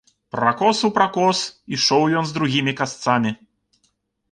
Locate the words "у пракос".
0.89-1.41